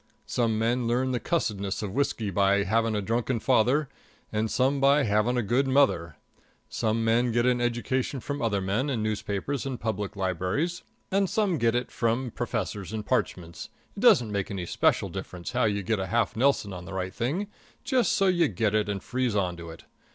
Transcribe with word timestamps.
Some 0.25 0.57
men 0.57 0.87
learn 0.87 1.11
the 1.11 1.19
cussedness 1.19 1.83
of 1.83 1.93
whiskey 1.93 2.31
by 2.31 2.63
having 2.63 2.95
a 2.95 3.03
drunken 3.03 3.39
father; 3.39 3.87
and 4.31 4.49
some 4.49 4.79
by 4.79 5.03
having 5.03 5.37
a 5.37 5.43
good 5.43 5.67
mother. 5.67 6.15
Some 6.69 7.03
men 7.05 7.31
get 7.31 7.45
an 7.45 7.61
education 7.61 8.19
from 8.19 8.41
other 8.41 8.61
men 8.61 8.89
and 8.89 9.03
newspapers 9.03 9.63
and 9.63 9.79
public 9.79 10.15
libraries; 10.15 10.81
and 11.11 11.29
some 11.29 11.59
get 11.59 11.75
it 11.75 11.91
from 11.91 12.31
professors 12.31 12.91
and 12.91 13.05
parchments 13.05 13.69
it 13.95 13.99
doesn't 13.99 14.31
make 14.31 14.49
any 14.49 14.65
special 14.65 15.07
difference 15.09 15.51
how 15.51 15.65
you 15.65 15.83
get 15.83 15.99
a 15.99 16.07
half 16.07 16.35
nelson 16.35 16.73
on 16.73 16.85
the 16.85 16.93
right 16.93 17.13
thing, 17.13 17.45
just 17.83 18.13
so 18.13 18.25
you 18.25 18.47
get 18.47 18.73
it 18.73 18.89
and 18.89 19.03
freeze 19.03 19.35
on 19.35 19.55
to 19.57 19.69
it. 19.69 19.83